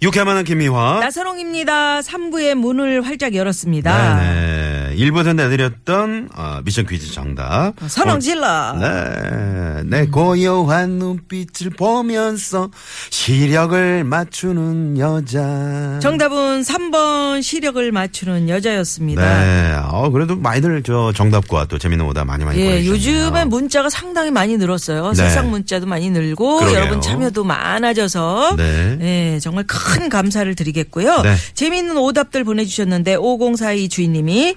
[0.00, 1.00] 유쾌한 만한 김미화.
[1.00, 2.00] 나선홍입니다.
[2.00, 4.16] 3부의 문을 활짝 열었습니다.
[4.16, 4.57] 네네.
[4.96, 7.72] 1부에서 내드렸던 어, 미션 퀴즈 정답.
[7.86, 8.72] 선홍 질러.
[8.74, 9.82] 네.
[9.84, 12.70] 내 고요한 눈빛을 보면서
[13.10, 15.98] 시력을 맞추는 여자.
[16.00, 19.22] 정답은 3번 시력을 맞추는 여자였습니다.
[19.44, 19.74] 네.
[19.84, 22.94] 어, 그래도 많이들 저 정답과 또 재밌는 오다 많이 많이 예, 보내주셨네요.
[23.24, 25.08] 요즘에 문자가 상당히 많이 늘었어요.
[25.10, 25.14] 네.
[25.14, 26.78] 세상 문자도 많이 늘고 그러게요.
[26.78, 28.98] 여러분 참여도 많아져서 네.
[29.00, 31.22] 예, 정말 큰 감사를 드리겠고요.
[31.22, 31.34] 네.
[31.54, 34.54] 재미있는 오답들 보내주셨는데 5042 주인님이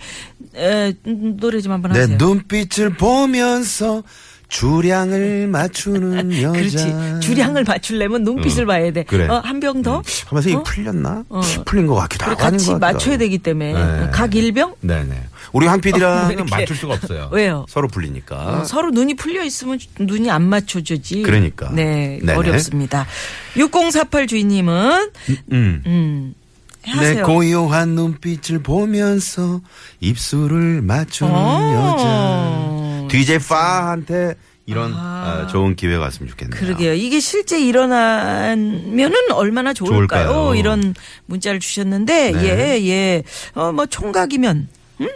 [0.56, 2.18] 에, 음, 노래 좀 한번 내 하세요.
[2.18, 4.04] 눈빛을 보면서
[4.50, 6.52] 주량을 맞추는 여자.
[6.52, 6.94] 그렇지.
[7.22, 9.04] 주량을 맞추려면 눈빛을 어, 봐야 돼.
[9.04, 9.26] 그래.
[9.30, 10.02] 어, 한 병 더?
[10.26, 10.64] 하면서 이게 어?
[10.64, 11.24] 풀렸나?
[11.30, 11.42] 어.
[11.66, 13.18] 풀린 것 같기도 하고 같이 맞춰야.
[13.18, 14.10] 되기 때문에 네.
[14.12, 14.76] 각 일병?
[14.82, 15.24] 네네.
[15.54, 16.46] 우리 황 PD랑은 어.
[16.50, 17.30] 맞출 수가 없어요.
[17.34, 17.66] 왜요?
[17.70, 18.36] 서로 풀리니까.
[18.62, 21.22] 어, 서로 눈이 풀려 있으면 눈이 안 맞춰주지.
[21.22, 21.70] 그러니까.
[21.74, 22.34] 네, 네네.
[22.34, 23.06] 어렵습니다.
[23.56, 25.12] 6048 주인님은
[25.54, 25.84] 음.
[25.86, 26.41] 음, 내
[26.84, 27.26] 하세요.
[27.26, 29.62] 고요한 눈빛을 보면서
[30.00, 33.08] 입술을 맞추는 어.
[33.08, 33.08] 여자.
[33.10, 35.44] DJ 파한테 이런 아.
[35.44, 36.60] 어, 좋은 기회가 왔으면 좋겠네요.
[36.60, 36.94] 그러게요.
[36.94, 40.28] 이게 실제 일어나면은 얼마나 좋을까요?
[40.28, 40.56] 좋을까요?
[40.56, 40.94] 이런
[41.26, 42.44] 문자를 주셨는데, 네.
[42.44, 43.24] 예, 예.
[43.54, 44.68] 어, 뭐, 총각이면,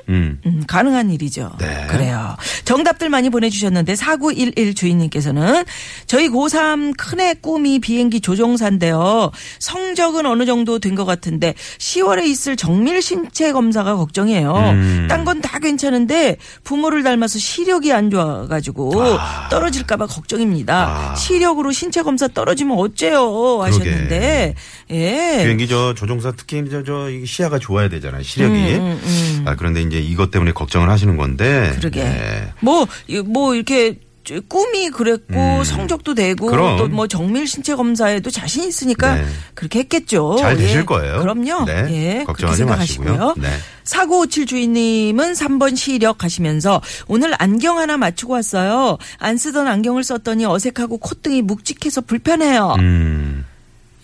[0.09, 0.39] 음.
[0.45, 1.52] 음, 가능한 일이죠.
[1.59, 1.86] 네.
[1.89, 2.36] 그래요.
[2.66, 5.64] 정답들 많이 보내주셨는데 4911 주인님께서는
[6.08, 9.31] 저희 고3 큰애 꿈이 비행기 조종사인데요.
[9.59, 14.53] 성적은 어느 정도 된 것 같은데 10월에 있을 정밀 신체 검사가 걱정이에요.
[14.56, 15.08] 음.
[15.09, 19.50] 딴건 다 괜찮은데 부모를 닮아서 시력이 안 좋아가지고 아.
[19.50, 21.12] 떨어질까봐 걱정입니다.
[21.12, 21.16] 아.
[21.16, 24.56] 시력으로 신체 검사 떨어지면 어째요 하셨는데
[24.91, 25.38] 예.
[25.44, 28.23] 비행기 저 조종사 특히 저, 저 시야가 좋아야 되잖아요.
[28.23, 28.56] 시력이.
[28.75, 31.74] 음, 아, 그런 데 이제 이것 때문에 걱정을 하시는 건데.
[31.78, 32.03] 그러게.
[32.03, 32.52] 네.
[32.62, 36.78] 뭐, 이- 뭐, 이렇게 저- 꿈이 그랬고 성적도 되고 음.
[36.90, 39.25] 또뭐 정밀 신체 검사에도 자신 있으니까 네.
[39.53, 40.38] 그렇게 했겠죠.
[40.40, 40.84] 잘 되실 예.
[40.84, 41.19] 거예요.
[41.19, 41.66] 그럼요.
[41.66, 41.85] 네.
[42.19, 42.24] 예.
[42.24, 43.35] 걱정하지 마시고요.
[43.38, 43.47] 네.
[43.84, 48.97] 4957 주인님은 3번 시력 하시면서 오늘 안경 하나 맞추고 왔어요.
[49.19, 52.74] 안 쓰던 안경을 썼더니 어색하고 콧등이 묵직해서 불편해요.
[52.80, 53.46] 음.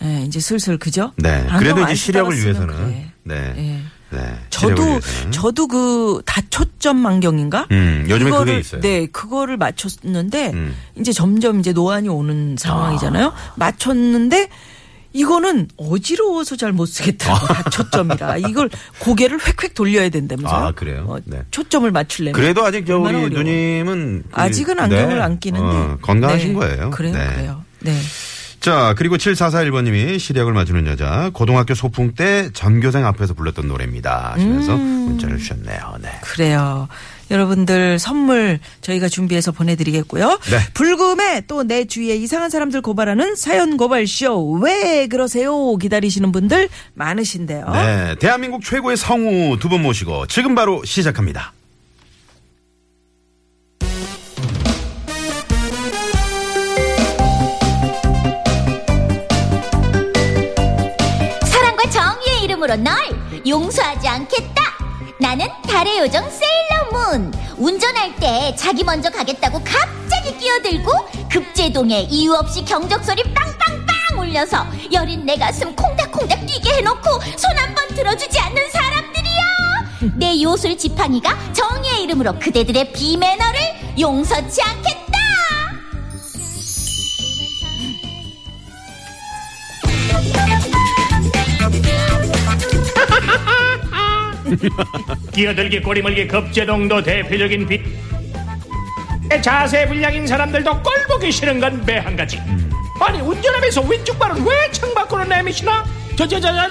[0.03, 1.13] 예, 이제 슬슬 그죠?
[1.17, 1.45] 네.
[1.57, 2.67] 그래도 안 이제 시력을 위해서는.
[2.75, 3.11] 그래.
[3.23, 3.53] 네.
[3.57, 3.81] 예.
[4.11, 4.35] 네.
[4.49, 5.31] 저도 위해서는.
[5.31, 7.67] 저도 그 다초점 안경인가?
[7.71, 8.81] 음, 요즘에 그게 그거를, 있어요.
[8.81, 10.75] 네, 그거를 맞췄는데 음.
[10.99, 13.31] 이제 점점 이제 노안이 오는 상황이잖아요.
[13.55, 14.49] 맞췄는데
[15.13, 20.55] 이거는 어지러워서 잘 못 쓰겠더라고 다초점이라 이걸 고개를 획획 돌려야 된다면서.
[20.55, 21.19] 아, 그래요?
[21.25, 21.41] 네.
[21.51, 22.33] 초점을 맞추려면.
[22.33, 23.29] 그래도 아직 저 우리.
[23.29, 25.21] 누님은 그- 아직은 안경을 네.
[25.21, 26.53] 안 끼는데 어, 건강하신 네.
[26.59, 26.89] 거예요.
[26.91, 27.27] 그래요, 네.
[27.35, 27.63] 그래요.
[27.81, 27.97] 네.
[28.61, 34.33] 자, 그리고 7441번님이 시력을 맞추는 여자, 고등학교 소풍 때 전교생 앞에서 불렀던 노래입니다.
[34.35, 34.79] 하시면서 음.
[35.09, 35.95] 문자를 주셨네요.
[35.99, 36.09] 네.
[36.21, 36.87] 그래요.
[37.31, 40.27] 여러분들 선물 저희가 준비해서 보내드리겠고요.
[40.51, 40.59] 네.
[40.75, 47.65] 불금에 또 내 주위에 이상한 사람들 고발하는 사연 고발 쇼 왜 그러세요 기다리시는 분들 많으신데요.
[47.71, 48.15] 네.
[48.19, 51.53] 대한민국 최고의 성우 두 분 모시고 지금 바로 시작합니다.
[62.61, 62.95] 이름으로 널
[63.47, 64.61] 용서하지 않겠다.
[65.19, 67.33] 나는 달의 요정 세일러문.
[67.57, 70.91] 운전할 때 자기 먼저 가겠다고 갑자기 끼어들고
[71.31, 77.73] 급제동에 이유 없이 경적 소리 빵빵빵 울려서 여린 내 가슴 콩닥콩닥 뛰게 해놓고 손 한
[77.73, 80.11] 번 들어주지 않는 사람들이야.
[80.17, 83.59] 내 요술 지팡이가 정의의 이름으로 그대들의 비매너를
[83.99, 85.10] 용서치 않겠다.
[95.33, 97.81] 끼어들기 꼬리멀기 급제동도 대표적인 빛.
[99.41, 102.39] 자세 불량인 사람들도 꼴 보기 싫은 건 매 한 가지.
[102.99, 105.85] 아니 운전하면서 왼쪽 발은 왜 창밖으로 내미시나?
[106.17, 106.69] 저저저저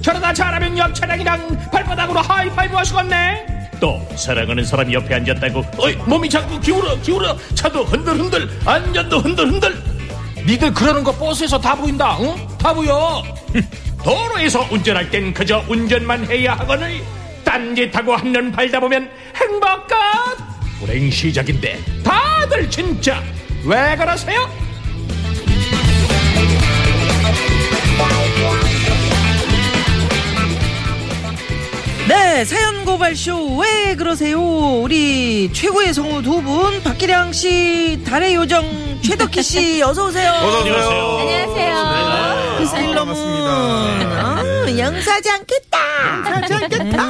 [0.00, 3.70] 저러다 잘하면 옆 차량이랑 발바닥으로 하이파이브 하시겠네?
[3.78, 7.36] 또 사랑하는 사람이 옆에 앉았다고 어이 몸이 자꾸 기울어 기울어.
[7.54, 9.76] 차도 흔들흔들 안전도 흔들흔들.
[10.46, 12.34] 니들 그러는 거 버스에서 다 보인다 응?
[12.58, 13.22] 다 보여.
[14.02, 17.00] 도로에서 운전할 땐 그저 운전만 해야 하거늘
[17.48, 19.98] 딴짓하고 한눈 팔다 보면 행복감
[20.80, 23.22] 불행 시작인데 다들 진짜
[23.64, 24.46] 왜 그러세요?
[32.06, 34.40] 네, 사연 고발쇼 왜 그러세요?
[34.40, 38.64] 우리 최고의 성우 두 분 박기량 씨, 달의 요정
[39.02, 40.32] 최덕희 씨 어서 오세요.
[40.32, 40.74] 어서 오세요.
[41.20, 42.58] 안녕하세요.
[42.60, 42.64] 네.
[42.66, 42.94] 사일러문.
[43.14, 43.50] 반갑습니다.
[44.20, 45.67] 아, 영사지 않겠다.
[46.02, 47.08] 영사지 않겠다.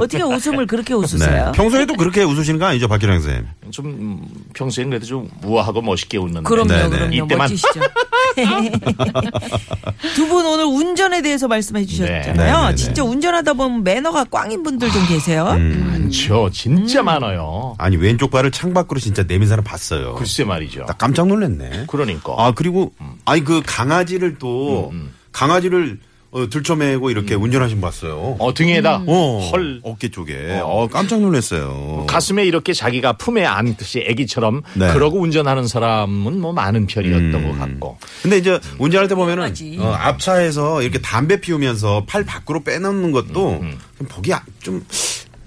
[0.00, 1.46] 어떻게 웃음을 그렇게 웃으세요?
[1.46, 1.52] 네.
[1.52, 3.46] 평소에도 그렇게 웃으시는 거 아니죠, 박기량 선생님?
[3.70, 4.22] 좀 음,
[4.54, 6.42] 평소엔 그래도 좀 우아하고 멋있게 웃는데.
[6.42, 6.88] 그럼요, 네, 네.
[6.90, 7.12] 그럼요.
[7.26, 7.80] 이때만- 멋지시죠.
[10.14, 12.68] 두 분 오늘 운전에 대해서 말씀해 주셨잖아요.
[12.70, 12.74] 네.
[12.74, 15.44] 진짜 운전하다 보면 매너가 꽝인 분들 좀 계세요.
[15.56, 16.50] 많죠.
[16.52, 17.04] 진짜 음.
[17.06, 17.74] 많아요.
[17.78, 20.14] 아니, 왼쪽 발을 창밖으로 진짜 내민 사람 봤어요.
[20.14, 20.84] 글쎄 말이죠.
[20.86, 21.84] 나 깜짝 놀랐네.
[21.88, 22.34] 그러니까.
[22.36, 22.92] 아, 그리고,
[23.24, 24.92] 아니, 그 강아지를 또,
[25.32, 25.98] 강아지를
[26.34, 28.34] 어, 들쳐매고 이렇게 운전하신 분 봤어요.
[28.40, 30.58] 어, 등에다 어, 헐 어깨 쪽에.
[30.64, 32.06] 어, 깜짝 놀랐어요.
[32.08, 34.92] 가슴에 이렇게 자기가 품에 안듯이 아기처럼 네.
[34.92, 37.52] 그러고 운전하는 사람은 뭐 많은 편이었던 음.
[37.52, 37.98] 것 같고.
[38.22, 39.78] 근데 이제 운전할 때 보면은 위험하지.
[39.80, 44.84] 어, 앞차에서 이렇게 담배 피우면서 팔 밖으로 빼놓는 것도 음, 좀 보기 아- 좀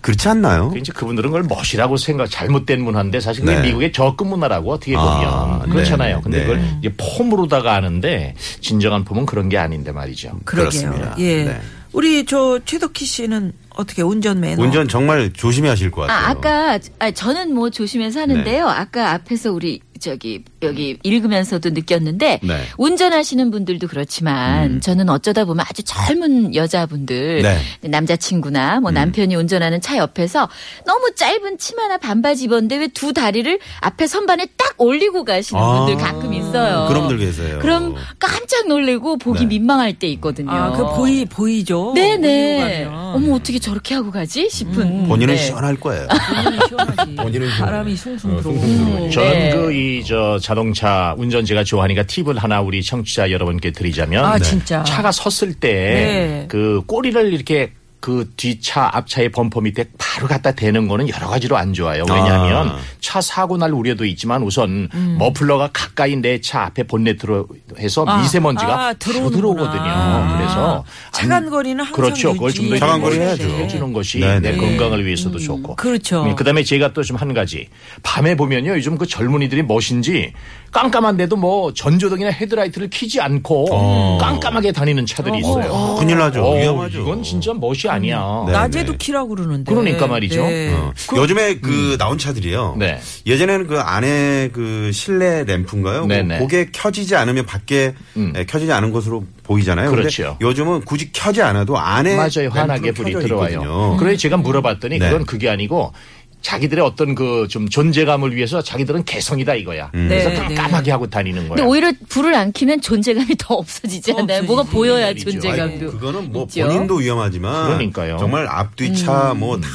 [0.02, 0.74] 그렇지 않나요?
[0.78, 3.68] 이제 그분들은 그걸 멋이라고 생각 잘못된 문화인데 사실 그게 네.
[3.68, 6.18] 미국의 적금 문화라고 어떻게 아, 보면 그렇잖아요.
[6.18, 6.46] 네, 근데 네.
[6.46, 10.40] 그걸 이제 폼으로다가 하는데 진정한 폼은 그런 게 아닌데 말이죠.
[10.46, 10.70] 그러게요.
[10.70, 11.16] 그렇습니다.
[11.20, 11.46] 예.
[11.46, 11.62] 네.
[11.94, 14.62] 우리 저 최덕희 씨는 어떻게 운전 매너?
[14.64, 16.18] 운전 정말 조심히 하실 것 같아요.
[16.28, 18.66] 아, 아까 아, 저는 뭐 조심해서 하는데요.
[18.66, 18.72] 네.
[18.72, 22.62] 아까 앞에서 우리 저기 여기 읽으면서도 느꼈는데 네.
[22.78, 27.58] 운전하시는 분들도 그렇지만 저는 어쩌다 보면 아주 젊은 여자분들 네.
[27.90, 30.50] 남자친구나 뭐 남편이 운전하는 차 옆에서
[30.86, 36.04] 너무 짧은 치마나 반바지 입었는데 왜 두 다리를 앞에 선반에 딱 올리고 가시는 아, 분들
[36.04, 36.86] 가끔 있어요.
[36.88, 37.60] 그런 분들 계세요.
[37.62, 39.46] 그럼 깜짝 놀래고 보기 네.
[39.46, 40.50] 민망할 때 있거든요.
[40.52, 41.92] 아, 그 보이 보이죠.
[41.96, 42.86] 네네.
[42.86, 45.08] 어머 어떻게 저렇게 하고 가지 싶은.
[45.08, 45.42] 본인은 네.
[45.42, 46.08] 시원할 거예요.
[46.44, 47.16] 본인은 시원하지.
[47.16, 47.50] 본인은.
[47.60, 49.10] 바람이 숭숭 어, 들어오고.
[49.10, 49.56] 저는 네.
[49.56, 54.44] 그이 저 자동차 운전 제가 좋아하니까 팁을 하나 우리 청취자 여러분께 드리자면 아 네.
[54.44, 54.84] 진짜.
[54.84, 56.46] 차가 섰을 때 네.
[56.48, 61.74] 그 꼬리를 이렇게 그 뒤차 앞차의 범퍼 밑에 바로 갖다 대는 거는 여러 가지로 안
[61.74, 62.06] 좋아요.
[62.10, 62.78] 왜냐하면 아.
[63.02, 67.48] 차 사고 날 우려도 있지만 우선 머플러가 가까이 내 차 앞에 본네트로
[67.80, 68.94] 해서 아, 미세먼지가 아.
[68.94, 69.82] 들어오거든요.
[69.84, 70.38] 아.
[70.38, 72.34] 그래서 차간 거리는 항상 그렇죠.
[72.34, 72.62] 그걸 유지.
[72.62, 73.44] 좀더 차간 거리 해야죠.
[73.44, 74.58] 해주는 것이 네, 내 네.
[74.58, 75.76] 건강을 위해서도 좋고.
[75.76, 76.24] 그렇죠.
[76.24, 77.68] 음, 그다음에 제가 또 좀 한 가지
[78.04, 80.34] 밤에 보면요 요즘 그 젊은이들이 멋인지
[80.72, 85.72] 깜깜한데도 뭐 전조등이나 헤드라이트를 켜지 않고 깜깜하게 다니는 차들이 있어요.
[85.72, 86.44] 어, 큰일 나죠.
[86.44, 87.02] 어, 위험하죠.
[87.02, 88.44] 이건 진짜 멋이 아니야.
[88.45, 88.51] 네.
[88.51, 89.74] 낮에도 키라고 그러는데.
[89.74, 90.42] 그러니까 말이죠.
[90.44, 90.74] 네.
[90.74, 90.94] 어.
[91.16, 92.75] 요즘에 그 나온 차들이요.
[92.78, 93.00] 네.
[93.25, 96.06] 예전에는 그 안에 그 실내 램프인가요?
[96.06, 96.39] 네네.
[96.39, 98.34] 그게 켜지지 않으면 밖에 음.
[98.36, 99.89] 에, 켜지지 않은 것으로 보이잖아요.
[99.92, 100.38] 그렇죠.
[100.42, 102.50] 요즘은 굳이 켜지 않아도 안에 맞아요.
[102.51, 103.95] 환하게 불이 들어와요.
[104.00, 105.10] 그래서 제가 물어봤더니 네.
[105.10, 105.94] 그건 그게 아니고
[106.42, 109.89] 자기들의 어떤 그 좀 존재감을 위해서 자기들은 개성이다 이거야.
[109.95, 110.07] 음.
[110.10, 111.56] 그래서 네, 깜깜하게 하고 다니는 거야.
[111.57, 114.38] 근데 오히려 불을 안 켜면 존재감이 더 없어지지 더 않나요?
[114.39, 114.48] 없어지지.
[114.48, 115.31] 뭐가 보여야 말이죠.
[115.31, 115.92] 존재감도.
[115.92, 116.66] 그거는 뭐 있죠.
[116.68, 118.18] 본인도 위험하지만 그러니까요.
[118.18, 119.68] 정말 앞뒤 차 뭐다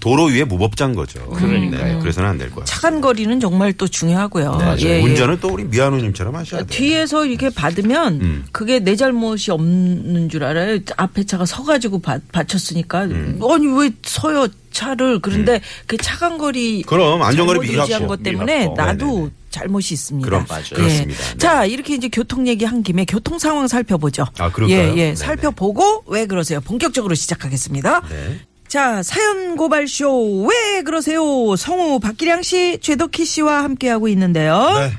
[0.00, 1.20] 도로 위에 무법자인 거죠.
[1.30, 1.94] 그러니까요.
[1.94, 2.64] 네, 그래서는 안 될 거예요.
[2.64, 4.56] 차간 거리는 정말 또 중요하고요.
[4.56, 5.02] 네, 예, 예.
[5.02, 6.66] 운전은 또 우리 미아노님처럼 하셔야 돼요.
[6.68, 8.44] 뒤에서 이렇게 받으면 음.
[8.52, 10.78] 그게 내 잘못이 없는 줄 알아요.
[10.96, 13.40] 앞에 차가 서가지고 받, 받쳤으니까 음.
[13.50, 18.06] 아니 왜 서요 차를 그런데 그 차간 거리 그럼 안전거리 유지한.
[18.06, 18.74] 것 때문에 미확보.
[18.82, 19.30] 나도 네네네.
[19.50, 20.28] 잘못이 있습니다.
[20.28, 20.64] 그럼 맞아요.
[20.72, 20.74] 예.
[20.74, 21.22] 그렇습니다.
[21.24, 21.38] 네.
[21.38, 24.26] 자 이렇게 이제 교통 얘기 한 김에 교통 상황 살펴보죠.
[24.38, 24.76] 아, 그럴까요?
[24.76, 24.94] 예, 예.
[24.94, 25.14] 네네.
[25.14, 26.60] 살펴보고 왜 그러세요?
[26.60, 28.02] 본격적으로 시작하겠습니다.
[28.10, 28.40] 네.
[28.66, 31.22] 자, 사연 고발 쇼 왜 그러세요?
[31.56, 34.72] 성우 박기량 씨, 최덕희 씨와 함께하고 있는데요.
[34.76, 34.90] 네.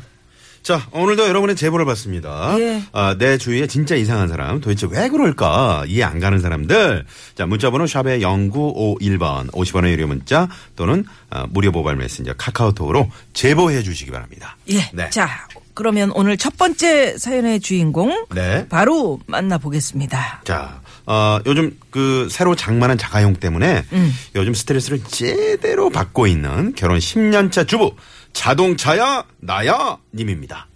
[0.66, 2.56] 자, 오늘도 여러분의 제보를 받습니다.
[2.60, 2.82] 예.
[2.92, 5.84] 아, 내 주위에 진짜 이상한 사람, 도대체 왜 그럴까?
[5.88, 7.06] 이해 안 가는 사람들.
[7.36, 14.10] 자, 문자번호 샵의 0951번, 50원의 유료 문자 또는 아, 무료 모바일 메신저 카카오톡으로 제보해 주시기
[14.10, 14.58] 바랍니다.
[14.72, 14.90] 예.
[14.92, 15.08] 네.
[15.12, 18.68] 자, 그러면 오늘 첫 번째 사연의 주인공 네.
[18.68, 20.42] 바로 만나보겠습니다.
[20.46, 24.12] 자, 어, 요즘 그 새로 장만한 자가용 때문에 음.
[24.34, 27.94] 요즘 스트레스를 제대로 받고 있는 결혼 10년차 주부
[28.36, 30.68] 자동차야 나야 님입니다.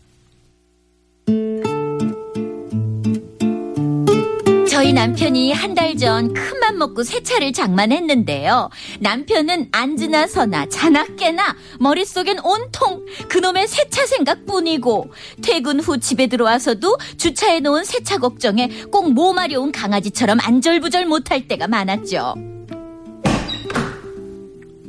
[4.70, 8.70] 저희 남편이 한 달 전 큰맘 먹고 새 차를 장만했는데요.
[9.02, 15.12] 남편은 앉으나 서나 자나 깨나 머릿속엔 온통 그놈의 새 차 생각뿐이고
[15.44, 21.68] 퇴근 후 집에 들어와서도 주차해 놓은 새 차 걱정에 꼭 모마려운 강아지처럼 안절부절 못할 때가
[21.68, 22.36] 많았죠.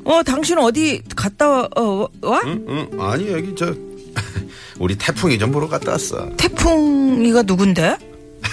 [0.05, 1.69] 어, 당신 어디 갔다 와?
[1.77, 2.41] 어, 와?
[2.45, 2.65] 응?
[2.69, 3.01] 응?
[3.01, 3.75] 아니, 여기 저,
[4.79, 6.29] 우리 태풍이 좀 보러 갔다 왔어.
[6.37, 7.97] 태풍이가 누군데?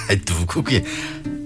[0.09, 0.83] 아이, 누구 그게.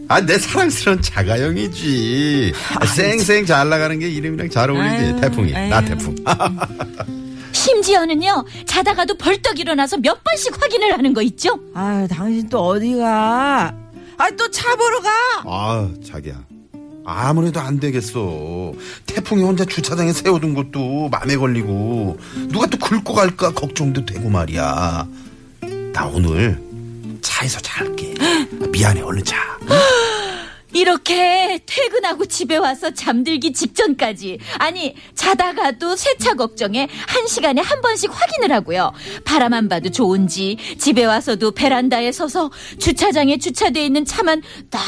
[0.07, 2.51] 아, 내 사랑스러운 자가용이지.
[2.79, 4.95] 아, 쌩쌩 잘 나가는 게 이름이랑 잘 어울리지.
[4.95, 5.51] 아유, 태풍이.
[5.51, 5.85] 나 아유.
[5.87, 6.15] 태풍.
[7.53, 11.59] 심지어는요 자다가도 벌떡 일어나서 몇 번씩 확인을 하는 거 있죠.
[11.73, 13.73] 아, 당신 또 어디 가?
[14.17, 15.09] 아, 또 차 보러 가?
[15.45, 16.41] 아, 자기야.
[17.05, 18.73] 아무래도 안 되겠어.
[19.05, 22.17] 태풍이 혼자 주차장에 세워둔 것도 맘에 걸리고
[22.49, 25.07] 누가 또 긁고 갈까 걱정도 되고 말이야.
[25.93, 26.61] 나 오늘
[27.21, 28.13] 차에서 잘게.
[28.71, 29.37] 미안해 얼른 자.
[30.73, 38.55] 이렇게 퇴근하고 집에 와서 잠들기 직전까지 아니 자다가도 세차 걱정에 한 시간에 한 번씩 확인을
[38.55, 38.91] 하고요
[39.25, 44.81] 바라만 봐도 좋은지 집에 와서도 베란다에 서서 주차장에 주차돼 있는 차만 딱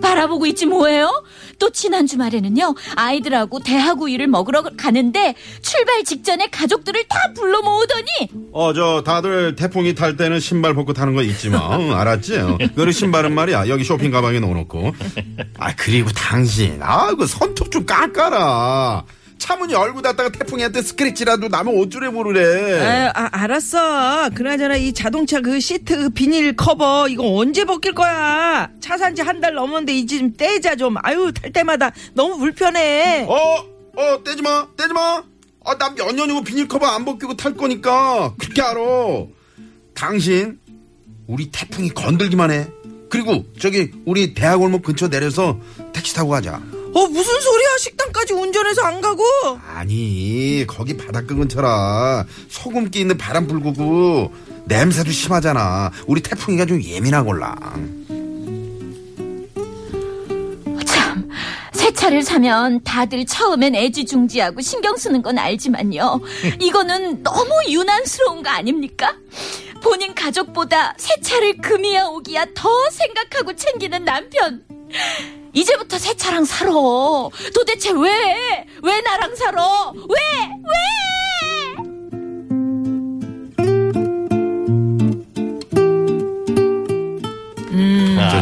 [0.00, 1.24] 바라보고 있지 뭐예요
[1.58, 8.08] 또 지난 주말에는요 아이들하고 대하구이를 먹으러 가는데 출발 직전에 가족들을 다 불러 모으더니
[8.52, 11.76] 어, 저, 다들 태풍이 탈 때는 신발 벗고 타는 거 잊지 마.
[11.78, 12.38] 응, 알았지?
[12.38, 12.58] 어.
[12.74, 13.68] 그리고 신발은 말이야.
[13.68, 14.92] 여기 쇼핑 가방에 넣어놓고.
[15.58, 16.78] 아, 그리고 당신.
[16.82, 19.04] 아, 그 손톱 좀 깎아라.
[19.38, 23.08] 차문이 열고 닫다가 태풍이한테 스크래치라도 나면 어쩌래 모르래.
[23.08, 24.28] 아, 아, 알았어.
[24.34, 28.68] 그나저나 이 자동차 그 시트 그 비닐 커버 이거 언제 벗길 거야?
[28.80, 30.96] 차 산 지 한 달 넘었는데 이제 좀 떼자 좀.
[31.02, 33.24] 아유 탈 때마다 너무 불편해.
[33.26, 33.34] 어,
[33.96, 35.22] 어, 떼지 마, 떼지 마.
[35.64, 38.34] 아, 난몇 년이고 비닐 커버 안 벗기고 탈 거니까.
[38.38, 38.80] 그렇게 알아.
[39.94, 40.58] 당신,
[41.26, 42.66] 우리 태풍이 건들기만 해.
[43.10, 45.58] 그리고 저기 우리 대학골목 근처 내려서
[45.92, 46.54] 택시 타고 가자.
[46.92, 47.68] 어 무슨 소리야?
[47.78, 49.22] 식당까지 운전해서 안 가고?
[49.74, 54.32] 아니 거기 바닷가 근처라 소금기 있는 바람 불고고
[54.64, 57.56] 냄새도 심하잖아 우리 태풍이가 좀 예민하골라
[60.84, 61.28] 참,
[61.72, 66.20] 새 차를 사면 다들 처음엔 애지중지하고 신경 쓰는 건 알지만요.
[66.60, 69.14] 이거는 너무 유난스러운 거 아닙니까?
[69.82, 74.64] 본인 가족보다 새 차를 금이야 오기야 더 생각하고 챙기는 남편.
[75.52, 76.70] 이제부터 새 차랑 살아.
[77.54, 78.66] 도대체 왜?
[78.82, 79.90] 왜 나랑 살아?
[79.94, 80.16] 왜?
[80.64, 80.76] 왜?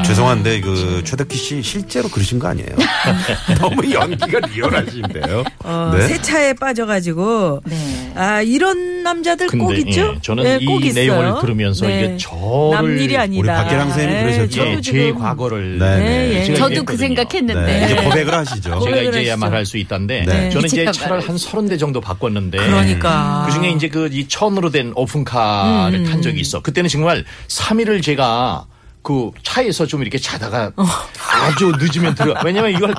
[0.02, 2.69] 저 죄송한데 그 최덕희 씨 실제로 그러신 거 아니에요?
[3.61, 6.07] 너무 연기가 리얼하신데요 어, 네.
[6.09, 8.12] 세차에 빠져가지고 네.
[8.17, 10.14] 아 이런 남자들 근데, 꼭 있죠?
[10.17, 11.00] 예, 저는 네, 이꼭 있어요.
[11.21, 13.40] 내용을 들으면서 이게 저를 남 일이 아니다.
[13.40, 14.57] 우리 박계랑 선생님이 예, 그러셨죠?
[14.57, 16.05] 저도 예, 제 지금 과거를 네, 네.
[16.35, 16.45] 예, 예.
[16.45, 16.99] 제가 저도 그 얘기했거든요.
[16.99, 17.78] 생각했는데.
[17.78, 19.37] 네, 이제 고백을 하시죠 제가 고백을 이제야 하시죠.
[19.38, 20.50] 말할 수 있다는데 네.
[20.50, 23.45] 저는 이제 차를 한 서른 대 정도 바꿨는데 그러니까.
[23.47, 26.61] 그 중에 이제 그이 처음으로 된 오픈카를 탄 적이 있어.
[26.61, 28.67] 그때는 정말 3일을 제가
[29.02, 32.35] 그 차에서 좀 이렇게 자다가 아주 늦으면 들어.
[32.45, 32.95] 왜냐면 이걸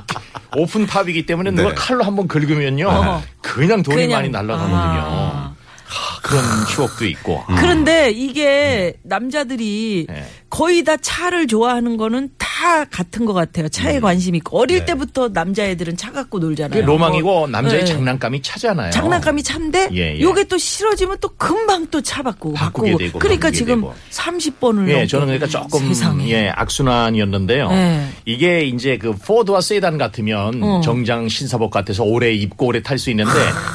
[0.56, 1.76] 오픈탑이기 때문에 누가 네.
[1.76, 3.22] 칼로 한번 긁으면요.
[3.42, 4.12] 그냥 돈이 그냥.
[4.12, 4.78] 많이 날라가거든요.
[4.78, 5.56] 아.
[5.86, 7.44] 하, 그런 추억도 있고.
[7.58, 10.26] 그런데 이게 남자들이 네.
[10.50, 13.70] 거의 다 차를 좋아하는 거는 다 같은 것 같아요.
[13.70, 14.86] 차에 관심 있고 어릴 네.
[14.86, 16.86] 때부터 남자애들은 차 갖고 놀잖아요.
[16.86, 17.86] 로망이고 남자의 네.
[17.86, 18.92] 장난감이 차잖아요.
[18.92, 20.20] 장난감이 차인데 예, 예.
[20.20, 22.98] 요게 또 싫어지면 또 금방 또차 바꾸고 바꾸게 바꾸고.
[22.98, 23.94] 되고, 그러니까 지금 되고.
[24.12, 26.30] 30번을 예, 저는 그러니까 조금 세상에.
[26.30, 27.70] 예 악순환이었는데요.
[27.70, 28.10] 네.
[28.26, 30.82] 이게 이제 그 four door 세단 같으면 어.
[30.84, 33.32] 정장 신사복 같아서 오래 입고 오래 탈 수 있는데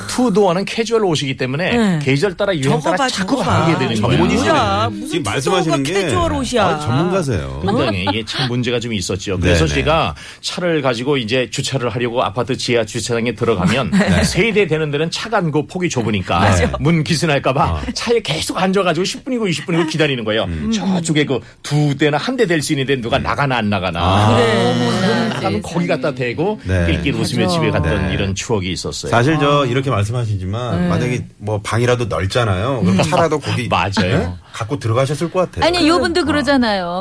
[0.08, 1.98] two door는 캐주얼 옷이기 때문에 네.
[2.02, 3.38] 계절 따라 유행 따라 봐, 자꾸.
[3.42, 4.24] 바뀌게 되는 이거 거예요.
[4.24, 4.88] 뭐야?
[4.90, 6.63] 무슨 지금 말씀하시는 게 캐주얼 옷이야.
[6.64, 9.38] 아, 전문가세요 현장에 이게 참 문제가 좀 있었죠.
[9.38, 9.74] 그래서 네네.
[9.74, 13.92] 제가 차를 가지고 이제 주차를 하려고 아파트 지하 주차장에 들어가면
[14.24, 20.46] 세대 되는 데는 차간고 폭이 좁으니까 문 기스날까봐 차에 계속 앉아가지고 10분이고 20분이고 기다리는 거예요.
[20.72, 24.36] 저쪽에 그 두 대나 한 대 될 수 있는데 누가 나가나 안 나가나.
[24.36, 26.86] 그럼 나가면 거기 갖다 대고 네.
[26.86, 28.14] 낄낄 웃으며 집에 갔던 네.
[28.14, 29.10] 이런 추억이 있었어요.
[29.10, 33.92] 사실 저 이렇게 말씀하시지만 만약에 뭐 방이라도 넓잖아요 그럼 차라도 거기 맞아요.
[34.18, 34.32] 네?
[34.52, 36.53] 갖고 들어가셨을 것 같아요 아니, 요분도 그러잖아요.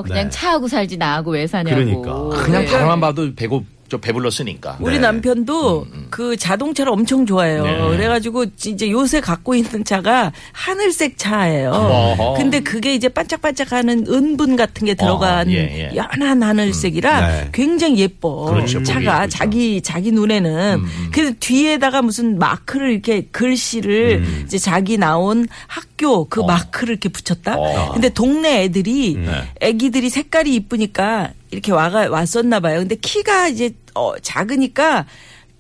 [0.04, 0.30] 그냥 네.
[0.30, 1.76] 차하고 살지 나하고 왜 사냐고.
[1.76, 2.44] 그러니까.
[2.44, 2.72] 그냥 네.
[2.72, 4.78] 바라만 봐도 배고 저 배불렀으니까.
[4.80, 5.02] 우리 네.
[5.02, 7.64] 남편도 그 자동차를 엄청 좋아해요.
[7.64, 7.90] 네.
[7.90, 11.70] 그래가지고 이제 요새 갖고 있는 차가 하늘색 차예요.
[11.70, 12.34] 어허.
[12.34, 15.96] 근데 그게 이제 반짝반짝하는 은분 같은 게 들어간 어, 예, 예.
[15.96, 17.50] 연한 하늘색이라 음, 네.
[17.52, 18.46] 굉장히 예뻐.
[18.46, 19.28] 그렇죠, 차가.
[19.28, 24.44] 자기 자기 눈에는 음, 그래서 뒤에다가 무슨 마크를 이렇게 글씨를 음.
[24.48, 27.58] 이제 자기 나온 학교 그 마크를 이렇게 붙였다.
[27.60, 27.92] 어.
[27.94, 29.44] 근데 동네 애들이 네.
[29.62, 32.80] 애기들이 색깔이 이쁘니까 이렇게 와가 왔었나 봐요.
[32.80, 35.06] 근데 키가 이제 어 작으니까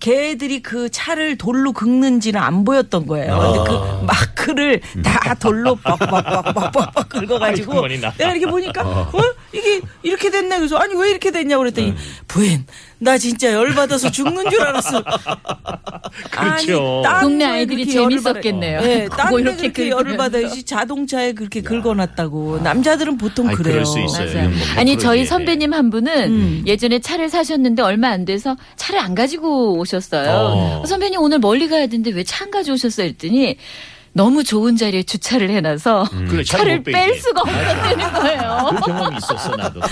[0.04, 3.40] 걔들이 그 차를 돌로 긁는지는 안 보였던 거예요.
[3.40, 7.88] 근데 그 마크를 다 돌로 빡빡빡빡빡 긁어가지고 아이고.
[8.18, 9.10] 내가 이렇게 보니까 어
[9.54, 11.94] 이게 이렇게 됐네 그래서 아니 왜 이렇게 됐냐 그랬더니
[12.28, 12.66] 부인
[13.00, 15.02] 나 진짜 열받아서 죽는 줄 알았어.
[16.32, 17.02] 그렇죠.
[17.04, 18.80] 딴 동네 아이들이 재밌었겠네요.
[18.80, 20.24] 받아- 네, 그거 딴데 이렇게 그렇게 열을 긁으면서.
[20.24, 22.60] 받아야지 자동차에 그렇게 긁어놨다고.
[22.64, 23.74] 남자들은 보통 아이, 그래요.
[23.74, 24.26] 그럴 수 있어요.
[24.34, 24.50] 맞아요.
[24.50, 24.98] 이건 뭐 아니.
[24.98, 26.64] 저희 선배님 한 분은 음.
[26.66, 30.82] 예전에 차를 사셨는데 얼마 안 돼서 차를 안 가지고 오셨 어요.
[30.82, 30.86] 어.
[30.86, 33.08] 선배님 오늘 멀리 가야 되는데 왜 차안 가져오셨어요?
[33.08, 33.58] 했더니
[34.16, 36.84] 너무 좋은 자리에 주차를 해놔서 그래, 차를.
[36.84, 38.43] 뺄 수가 없었다는 거예요.
[38.70, 39.88] 그 경험이 있었어 나도 또.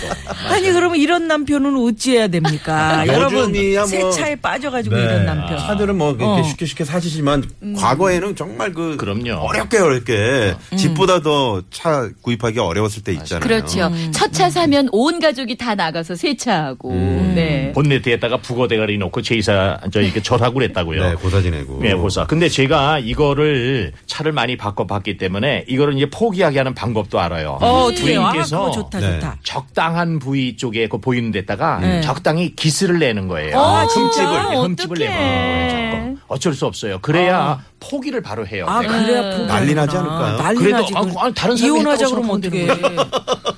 [0.49, 3.05] 아니 그러면 이런 남편은 어찌해야 됩니까?
[3.07, 5.03] 여러분 요즘이야 새 뭐- 차에 빠져가지고 네.
[5.03, 5.57] 이런 남편.
[5.57, 6.43] 차들은 뭐 이렇게 어.
[6.43, 7.43] 쉽게 쉽게 사시지만
[7.77, 9.33] 과거에는 정말 그 그럼요.
[9.41, 13.41] 어렵게 어렵게 집보다 더 차 구입하기 어려웠을 때 있잖아요.
[13.47, 13.91] 그렇죠.
[14.11, 16.91] 첫 차 사면 온 가족이 다 나가서 세차하고.
[17.35, 17.71] 네.
[17.75, 21.03] 본네트에다가 북어 대가리 놓고 제이사 저 이렇게 절하고 그랬다고요.
[21.09, 21.79] 네, 고사 지내고.
[21.81, 22.25] 네, 보사.
[22.25, 27.57] 근데 제가 이거를 차를 많이 바꿔봤기 때문에 이거를 이제 포기하게 하는 방법도 알아요.
[27.61, 28.21] 어 어떻게 요
[28.55, 29.13] 아, 부인께서 그거 좋다 네.
[29.19, 29.37] 좋다.
[29.43, 32.01] 적당한 부위 쪽에 그 보이는 데다가 네.
[32.01, 33.57] 적당히 기스를 내는 거예요.
[33.59, 33.83] 아?
[33.85, 35.09] 흠집을 흠집을 어떡해.
[35.09, 35.91] 내는 거예요.
[35.91, 36.17] 자꾸.
[36.27, 36.99] 어쩔 수 없어요.
[36.99, 38.65] 그래야 포기를 바로 해요.
[38.67, 38.93] 아 내가.
[39.01, 40.37] 그래야 포기 난리 나지 않을까요?
[40.37, 40.93] 난리 그래도 나지.
[40.95, 42.67] 아, 다른 사람이 이혼하자 그러면 어떡해.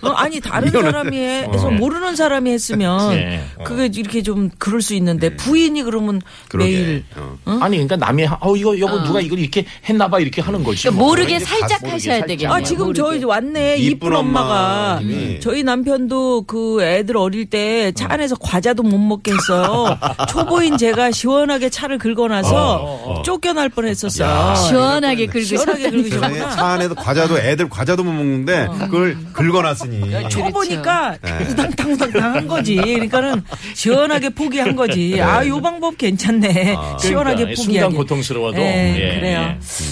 [0.03, 1.71] 어, 아니 다른 사람이 해서 어.
[1.71, 3.43] 모르는 사람이 했으면 네.
[3.63, 6.71] 그게 이렇게 좀 그럴 수 있는데 부인이 그러면 그러게.
[6.71, 7.03] 매일
[7.45, 7.57] 어.
[7.61, 10.83] 아니 그러니까 남이 하- 어 이거 여보 누가 이걸 이렇게 했나봐 이렇게 하는 거지.
[10.83, 11.09] 그러니까 뭐.
[11.09, 12.27] 모르게 살짝 모르게 하셔야 살짝.
[12.27, 12.55] 되겠네요.
[12.55, 13.01] 아 지금 모르게.
[13.01, 15.39] 저희 왔네 이쁜 엄마가 엄마님이.
[15.39, 19.97] 저희 남편도 그 애들 어릴 때 차 안에서 과자도 못 먹게 했어요.
[20.29, 24.27] 초보인 제가 시원하게 차를 긁어놔서 쫓겨날 뻔했었어요.
[24.27, 24.55] 야.
[24.55, 25.43] 시원하게 시원하게.
[25.43, 26.49] 세상에 긁으셨구나.
[26.51, 29.92] 차 안에도 과자도 애들 과자도 못 먹는데 그걸 긁어놨으니.
[30.29, 31.45] 초보니까 네.
[31.49, 32.75] 우당탕우당 당한 거지.
[32.75, 35.21] 그러니까는 시원하게 포기한 거지.
[35.21, 36.75] 아, 요 방법 괜찮네.
[36.99, 37.63] 시원하게 그러니까 포기하기.
[37.63, 38.57] 순간 고통스러워도.
[38.59, 39.39] 예, 예, 그래요.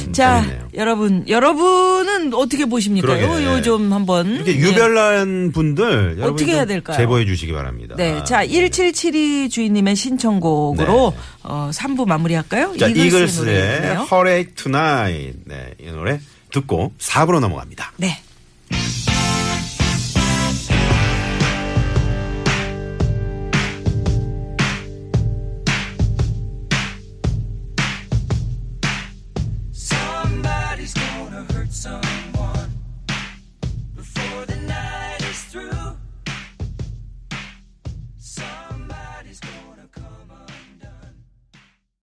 [0.08, 0.12] 예.
[0.12, 0.67] 자, 재밌네요.
[0.75, 3.08] 여러분, 여러분은 어떻게 보십니까?
[3.08, 3.24] 그러게.
[3.24, 4.36] 요, 요 좀 한번.
[4.36, 4.60] 이렇게 예.
[4.60, 6.98] 유별난 분들 어떻게 좀 해야 될까요?
[6.98, 7.96] 제보해 주시기 바랍니다.
[7.98, 8.24] 네.
[8.24, 11.22] 자, 1772 주인님의 신청곡으로 네.
[11.43, 12.75] 어, 3부 마무리할까요?
[12.79, 13.55] 자, 이글스의 이글스의.
[14.12, 15.39] Heartache Tonight.
[15.46, 16.20] 네, 이 노래
[16.51, 17.93] 듣고 4부로 넘어갑니다.
[17.98, 18.17] 네.